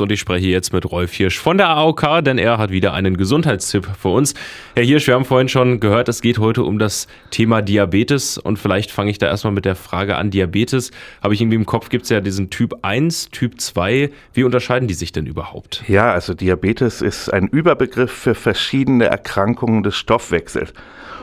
Und 0.00 0.12
ich 0.12 0.20
spreche 0.20 0.46
jetzt 0.46 0.72
mit 0.72 0.88
Rolf 0.88 1.12
Hirsch 1.12 1.40
von 1.40 1.58
der 1.58 1.70
AOK, 1.70 2.22
denn 2.22 2.38
er 2.38 2.58
hat 2.58 2.70
wieder 2.70 2.94
einen 2.94 3.16
Gesundheitstipp 3.16 3.84
für 3.98 4.10
uns. 4.10 4.34
Herr 4.76 4.84
Hirsch, 4.84 5.08
wir 5.08 5.14
haben 5.14 5.24
vorhin 5.24 5.48
schon 5.48 5.80
gehört, 5.80 6.08
es 6.08 6.22
geht 6.22 6.38
heute 6.38 6.62
um 6.62 6.78
das 6.78 7.08
Thema 7.32 7.62
Diabetes. 7.62 8.38
Und 8.38 8.60
vielleicht 8.60 8.92
fange 8.92 9.10
ich 9.10 9.18
da 9.18 9.26
erstmal 9.26 9.52
mit 9.52 9.64
der 9.64 9.74
Frage 9.74 10.14
an. 10.14 10.30
Diabetes, 10.30 10.92
habe 11.20 11.34
ich 11.34 11.40
irgendwie 11.40 11.56
im 11.56 11.66
Kopf, 11.66 11.88
gibt 11.88 12.04
es 12.04 12.10
ja 12.10 12.20
diesen 12.20 12.48
Typ 12.48 12.76
1, 12.82 13.30
Typ 13.30 13.60
2. 13.60 14.10
Wie 14.34 14.44
unterscheiden 14.44 14.86
die 14.86 14.94
sich 14.94 15.10
denn 15.10 15.26
überhaupt? 15.26 15.82
Ja, 15.88 16.12
also 16.12 16.32
Diabetes 16.32 17.02
ist 17.02 17.34
ein 17.34 17.48
Überbegriff 17.48 18.12
für 18.12 18.36
verschiedene 18.36 19.06
Erkrankungen 19.06 19.82
des 19.82 19.96
Stoffwechsels. 19.96 20.74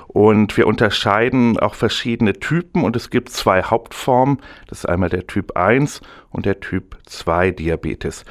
Und 0.07 0.55
wir 0.55 0.67
unterscheiden 0.67 1.59
auch 1.59 1.75
verschiedene 1.75 2.33
Typen 2.33 2.83
und 2.83 2.95
es 2.95 3.09
gibt 3.09 3.29
zwei 3.29 3.63
Hauptformen. 3.63 4.39
Das 4.67 4.79
ist 4.79 4.85
einmal 4.85 5.09
der 5.09 5.27
Typ 5.27 5.57
1 5.57 5.99
und 6.29 6.45
der 6.45 6.61
Typ 6.61 6.97
2 7.05 7.51
Diabetes. 7.51 8.23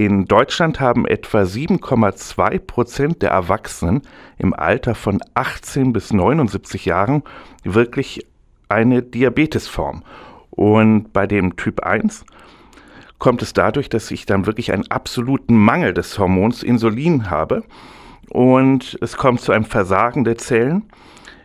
In 0.00 0.24
Deutschland 0.24 0.80
haben 0.80 1.06
etwa 1.06 1.42
7,2 1.42 2.58
Prozent 2.60 3.20
der 3.20 3.32
Erwachsenen 3.32 4.00
im 4.38 4.54
Alter 4.54 4.94
von 4.94 5.20
18 5.34 5.92
bis 5.92 6.10
79 6.10 6.86
Jahren 6.86 7.22
wirklich 7.64 8.24
eine 8.70 9.02
Diabetesform. 9.02 10.02
Und 10.48 11.12
bei 11.12 11.26
dem 11.26 11.56
Typ 11.56 11.80
1 11.80 12.24
kommt 13.18 13.42
es 13.42 13.52
dadurch, 13.52 13.90
dass 13.90 14.10
ich 14.10 14.24
dann 14.24 14.46
wirklich 14.46 14.72
einen 14.72 14.90
absoluten 14.90 15.54
Mangel 15.54 15.92
des 15.92 16.18
Hormons 16.18 16.62
Insulin 16.62 17.28
habe. 17.28 17.62
Und 18.30 18.96
es 19.02 19.18
kommt 19.18 19.42
zu 19.42 19.52
einem 19.52 19.66
Versagen 19.66 20.24
der 20.24 20.38
Zellen 20.38 20.84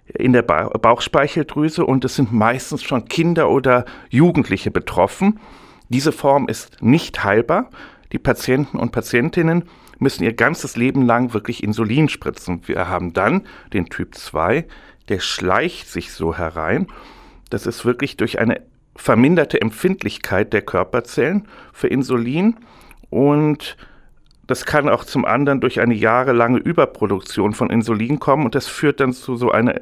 in 0.06 0.31
der 0.31 0.44
Bauchspeicheldrüse 0.44 1.86
und 1.86 2.06
es 2.06 2.16
sind 2.16 2.31
meistens 2.31 2.84
schon 2.84 3.03
Kinder 3.09 3.50
oder 3.50 3.84
Jugendliche 4.09 4.72
betroffen. 4.72 5.42
Diese 5.90 6.14
Form 6.14 6.48
ist 6.48 6.81
nicht 6.81 7.22
heilbar. 7.26 7.70
Die 8.16 8.20
Patienten 8.20 8.78
und 8.78 8.94
Patientinnen 8.94 9.66
müssen 10.00 10.23
ihr 10.23 10.32
ganzes 10.32 10.78
Leben 10.78 11.02
lang 11.02 11.34
wirklich 11.34 11.62
Insulin 11.62 12.08
spritzen. 12.08 12.62
Wir 12.66 12.88
haben 12.88 13.12
dann 13.12 13.42
den 13.73 13.88
Typ 13.88 14.16
2, 14.16 14.66
der 15.09 15.20
schleicht 15.20 15.89
sich 15.89 16.14
so 16.14 16.38
herein. 16.38 16.88
Das 17.50 17.66
ist 17.66 17.84
wirklich 17.84 18.16
durch 18.16 18.39
eine 18.39 18.62
verminderte 18.95 19.59
Empfindlichkeit 19.59 20.54
der 20.54 20.62
Körperzellen 20.62 21.50
für 21.73 21.89
Insulin 21.89 22.56
und 23.09 23.76
das 24.48 24.66
kann 24.66 24.88
auch 24.88 25.04
zum 25.04 25.26
anderen 25.26 25.59
durch 25.59 25.82
eine 25.82 25.94
jahrelange 25.94 26.59
Überproduktion 26.59 27.52
von 27.52 27.70
Insulin 27.70 28.20
kommen 28.22 28.45
und 28.45 28.56
das 28.56 28.67
führt 28.67 29.02
dann 29.02 29.11
zu 29.11 29.36
so 29.36 29.52
einer 29.52 29.82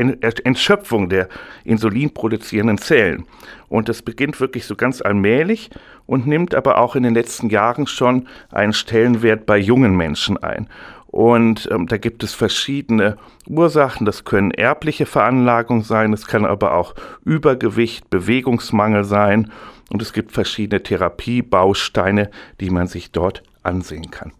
Entschöpfung 0.00 1.08
der 1.08 1.28
insulinproduzierenden 1.64 2.78
Zellen. 2.78 3.24
Und 3.68 3.88
das 3.88 4.02
beginnt 4.02 4.40
wirklich 4.40 4.66
so 4.66 4.74
ganz 4.76 5.00
allmählich 5.00 5.70
und 6.06 6.26
nimmt 6.26 6.54
aber 6.54 6.78
auch 6.78 6.96
in 6.96 7.02
den 7.02 7.14
letzten 7.14 7.48
Jahren 7.50 7.86
schon 7.86 8.26
einen 8.50 8.72
Stellenwert 8.72 9.46
bei 9.46 9.58
jungen 9.58 9.96
Menschen 9.96 10.36
ein. 10.38 10.68
Und 11.06 11.68
ähm, 11.72 11.88
da 11.88 11.96
gibt 11.96 12.22
es 12.22 12.34
verschiedene 12.34 13.16
Ursachen. 13.48 14.06
Das 14.06 14.24
können 14.24 14.52
erbliche 14.52 15.06
Veranlagungen 15.06 15.82
sein, 15.82 16.12
es 16.12 16.26
kann 16.26 16.44
aber 16.44 16.74
auch 16.74 16.94
Übergewicht, 17.24 18.10
Bewegungsmangel 18.10 19.04
sein. 19.04 19.50
Und 19.92 20.02
es 20.02 20.12
gibt 20.12 20.30
verschiedene 20.30 20.82
Therapiebausteine, 20.82 22.30
die 22.60 22.70
man 22.70 22.86
sich 22.86 23.10
dort 23.10 23.42
ansehen 23.64 24.10
kann. 24.12 24.32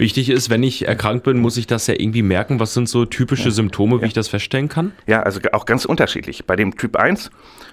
Wichtig 0.00 0.30
ist, 0.30 0.48
wenn 0.48 0.62
ich 0.62 0.88
erkrankt 0.88 1.24
bin, 1.24 1.40
muss 1.40 1.58
ich 1.58 1.66
das 1.66 1.86
ja 1.86 1.92
irgendwie 1.92 2.22
merken. 2.22 2.58
Was 2.58 2.72
sind 2.72 2.88
so 2.88 3.04
typische 3.04 3.44
ja. 3.44 3.50
Symptome, 3.50 3.98
wie 3.98 4.00
ja. 4.00 4.06
ich 4.06 4.14
das 4.14 4.28
feststellen 4.28 4.70
kann? 4.70 4.92
Ja, 5.06 5.22
also 5.22 5.40
auch 5.52 5.66
ganz 5.66 5.84
unterschiedlich. 5.84 6.46
Bei 6.46 6.56
dem 6.56 6.74
Typ 6.74 6.96
1 6.96 7.30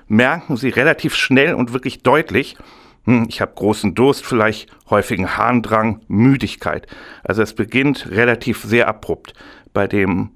merken 0.09 0.57
Sie 0.57 0.67
relativ 0.67 1.15
schnell 1.15 1.53
und 1.53 1.71
wirklich 1.71 2.03
deutlich, 2.03 2.57
hm, 3.05 3.27
ich 3.29 3.39
habe 3.39 3.53
großen 3.55 3.95
Durst, 3.95 4.25
vielleicht 4.25 4.69
häufigen 4.89 5.37
Harndrang, 5.37 6.01
Müdigkeit. 6.09 6.85
Also 7.23 7.41
es 7.41 7.53
beginnt 7.53 8.11
relativ 8.11 8.61
sehr 8.61 8.89
abrupt. 8.89 9.33
Bei 9.71 9.87
dem 9.87 10.31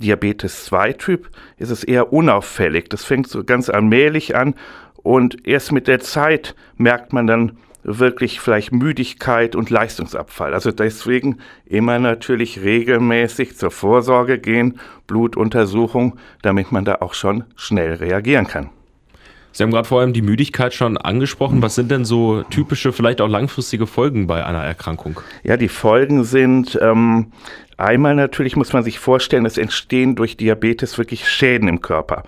Diabetes 0.00 0.66
2 0.66 0.92
Typ 0.92 1.28
ist 1.56 1.70
es 1.70 1.82
eher 1.82 2.12
unauffällig. 2.12 2.88
Das 2.88 3.04
fängt 3.04 3.26
so 3.26 3.42
ganz 3.42 3.68
allmählich 3.68 4.36
an 4.36 4.54
und 5.02 5.44
erst 5.44 5.72
mit 5.72 5.88
der 5.88 5.98
Zeit 5.98 6.54
merkt 6.76 7.12
man 7.12 7.26
dann, 7.26 7.58
wirklich 7.82 8.40
vielleicht 8.40 8.72
Müdigkeit 8.72 9.56
und 9.56 9.70
Leistungsabfall. 9.70 10.54
Also 10.54 10.70
deswegen 10.70 11.38
immer 11.66 11.98
natürlich 11.98 12.60
regelmäßig 12.60 13.56
zur 13.56 13.70
Vorsorge 13.70 14.38
gehen, 14.38 14.78
Blutuntersuchung, 15.06 16.16
damit 16.42 16.72
man 16.72 16.84
da 16.84 16.96
auch 16.96 17.14
schon 17.14 17.44
schnell 17.56 17.94
reagieren 17.94 18.46
kann. 18.46 18.70
Sie 19.54 19.62
haben 19.62 19.70
gerade 19.70 19.86
vor 19.86 20.00
allem 20.00 20.14
die 20.14 20.22
Müdigkeit 20.22 20.72
schon 20.72 20.96
angesprochen. 20.96 21.60
Was 21.60 21.74
sind 21.74 21.90
denn 21.90 22.06
so 22.06 22.42
typische, 22.44 22.92
vielleicht 22.92 23.20
auch 23.20 23.28
langfristige 23.28 23.86
Folgen 23.86 24.26
bei 24.26 24.44
einer 24.44 24.64
Erkrankung? 24.64 25.20
Ja, 25.42 25.58
die 25.58 25.68
Folgen 25.68 26.24
sind 26.24 26.78
ähm, 26.80 27.32
einmal 27.76 28.14
natürlich, 28.14 28.56
muss 28.56 28.72
man 28.72 28.82
sich 28.82 28.98
vorstellen, 28.98 29.44
es 29.44 29.58
entstehen 29.58 30.16
durch 30.16 30.38
Diabetes 30.38 30.96
wirklich 30.96 31.28
Schäden 31.28 31.68
im 31.68 31.82
Körper. 31.82 32.22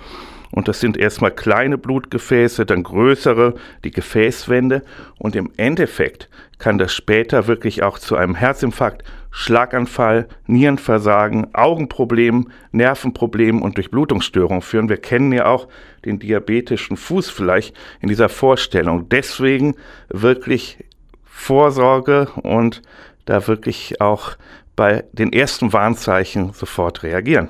Und 0.54 0.68
das 0.68 0.78
sind 0.78 0.96
erstmal 0.96 1.32
kleine 1.32 1.76
Blutgefäße, 1.78 2.64
dann 2.64 2.84
größere, 2.84 3.54
die 3.82 3.90
Gefäßwände. 3.90 4.82
Und 5.18 5.34
im 5.34 5.50
Endeffekt 5.56 6.28
kann 6.58 6.78
das 6.78 6.94
später 6.94 7.48
wirklich 7.48 7.82
auch 7.82 7.98
zu 7.98 8.14
einem 8.14 8.36
Herzinfarkt, 8.36 9.02
Schlaganfall, 9.32 10.28
Nierenversagen, 10.46 11.54
Augenproblemen, 11.54 12.52
Nervenproblemen 12.70 13.62
und 13.62 13.76
Durchblutungsstörungen 13.76 14.62
führen. 14.62 14.88
Wir 14.88 14.98
kennen 14.98 15.32
ja 15.32 15.46
auch 15.46 15.66
den 16.04 16.20
diabetischen 16.20 16.96
Fuß 16.96 17.30
vielleicht 17.30 17.74
in 18.00 18.08
dieser 18.08 18.28
Vorstellung. 18.28 19.08
Deswegen 19.08 19.74
wirklich 20.08 20.84
Vorsorge 21.24 22.28
und 22.42 22.80
da 23.24 23.48
wirklich 23.48 24.00
auch 24.00 24.36
bei 24.76 25.04
den 25.12 25.32
ersten 25.32 25.72
Warnzeichen 25.72 26.52
sofort 26.52 27.02
reagieren. 27.02 27.48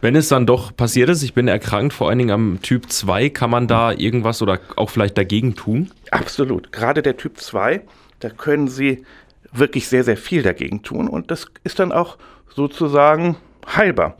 Wenn 0.00 0.14
es 0.14 0.28
dann 0.28 0.46
doch 0.46 0.76
passiert 0.76 1.08
ist, 1.08 1.22
ich 1.22 1.34
bin 1.34 1.48
erkrankt, 1.48 1.92
vor 1.92 2.08
allen 2.08 2.18
Dingen 2.18 2.30
am 2.30 2.62
Typ 2.62 2.90
2, 2.90 3.30
kann 3.30 3.50
man 3.50 3.66
da 3.66 3.92
irgendwas 3.92 4.40
oder 4.42 4.60
auch 4.76 4.90
vielleicht 4.90 5.18
dagegen 5.18 5.56
tun? 5.56 5.90
Absolut. 6.12 6.70
Gerade 6.70 7.02
der 7.02 7.16
Typ 7.16 7.38
2, 7.38 7.82
da 8.20 8.30
können 8.30 8.68
Sie 8.68 9.04
wirklich 9.52 9.88
sehr, 9.88 10.04
sehr 10.04 10.16
viel 10.16 10.42
dagegen 10.42 10.82
tun 10.82 11.08
und 11.08 11.30
das 11.30 11.46
ist 11.64 11.78
dann 11.80 11.90
auch 11.90 12.16
sozusagen 12.54 13.36
heilbar. 13.66 14.16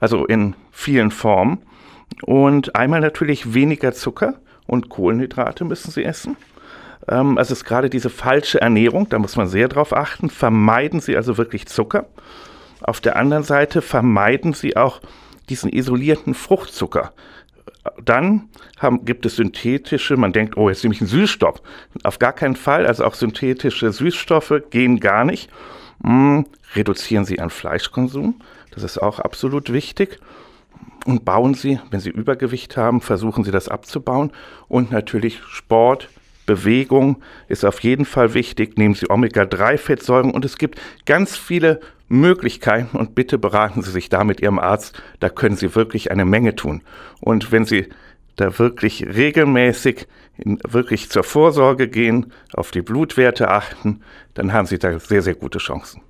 Also 0.00 0.26
in 0.26 0.54
vielen 0.70 1.10
Formen. 1.10 1.62
Und 2.22 2.76
einmal 2.76 3.00
natürlich 3.00 3.54
weniger 3.54 3.92
Zucker 3.92 4.34
und 4.66 4.90
Kohlenhydrate 4.90 5.64
müssen 5.64 5.90
Sie 5.90 6.04
essen. 6.04 6.36
Also 7.06 7.40
es 7.40 7.50
ist 7.50 7.64
gerade 7.64 7.88
diese 7.88 8.10
falsche 8.10 8.60
Ernährung, 8.60 9.08
da 9.08 9.18
muss 9.18 9.36
man 9.36 9.48
sehr 9.48 9.68
drauf 9.68 9.96
achten. 9.96 10.28
Vermeiden 10.28 11.00
Sie 11.00 11.16
also 11.16 11.38
wirklich 11.38 11.66
Zucker. 11.66 12.06
Auf 12.82 13.00
der 13.00 13.16
anderen 13.16 13.44
Seite 13.44 13.82
vermeiden 13.82 14.52
Sie 14.52 14.76
auch 14.76 15.00
diesen 15.48 15.70
isolierten 15.70 16.34
Fruchtzucker. 16.34 17.12
Dann 18.04 18.48
haben, 18.78 19.04
gibt 19.04 19.26
es 19.26 19.36
synthetische, 19.36 20.16
man 20.16 20.32
denkt, 20.32 20.56
oh, 20.56 20.68
jetzt 20.68 20.82
nehme 20.84 20.94
ich 20.94 21.00
einen 21.00 21.10
Süßstoff. 21.10 21.62
Auf 22.04 22.18
gar 22.18 22.32
keinen 22.32 22.56
Fall, 22.56 22.86
also 22.86 23.04
auch 23.04 23.14
synthetische 23.14 23.92
Süßstoffe 23.92 24.62
gehen 24.70 25.00
gar 25.00 25.24
nicht. 25.24 25.50
Hm, 26.04 26.46
reduzieren 26.74 27.24
Sie 27.24 27.36
Ihren 27.36 27.50
Fleischkonsum, 27.50 28.40
das 28.72 28.82
ist 28.82 28.98
auch 28.98 29.18
absolut 29.18 29.72
wichtig. 29.72 30.18
Und 31.04 31.24
bauen 31.24 31.54
Sie, 31.54 31.80
wenn 31.90 32.00
Sie 32.00 32.10
Übergewicht 32.10 32.76
haben, 32.76 33.00
versuchen 33.00 33.42
Sie 33.42 33.50
das 33.50 33.68
abzubauen. 33.68 34.30
Und 34.68 34.92
natürlich 34.92 35.40
Sport, 35.48 36.08
Bewegung 36.52 37.22
ist 37.48 37.64
auf 37.64 37.80
jeden 37.80 38.04
Fall 38.04 38.34
wichtig. 38.34 38.76
Nehmen 38.76 38.94
Sie 38.94 39.08
Omega-3-Fettsäuren 39.08 40.30
und 40.30 40.44
es 40.44 40.58
gibt 40.58 40.78
ganz 41.06 41.34
viele 41.34 41.80
Möglichkeiten 42.08 42.98
und 42.98 43.14
bitte 43.14 43.38
beraten 43.38 43.80
Sie 43.80 43.90
sich 43.90 44.10
da 44.10 44.22
mit 44.22 44.40
Ihrem 44.40 44.58
Arzt. 44.58 45.02
Da 45.20 45.30
können 45.30 45.56
Sie 45.56 45.74
wirklich 45.74 46.10
eine 46.10 46.26
Menge 46.26 46.54
tun. 46.54 46.82
Und 47.20 47.52
wenn 47.52 47.64
Sie 47.64 47.88
da 48.36 48.58
wirklich 48.58 49.06
regelmäßig 49.06 50.06
in, 50.36 50.58
wirklich 50.68 51.08
zur 51.08 51.24
Vorsorge 51.24 51.88
gehen, 51.88 52.32
auf 52.52 52.70
die 52.70 52.82
Blutwerte 52.82 53.48
achten, 53.48 54.02
dann 54.34 54.52
haben 54.52 54.66
Sie 54.66 54.78
da 54.78 54.98
sehr, 54.98 55.22
sehr 55.22 55.34
gute 55.34 55.58
Chancen. 55.58 56.02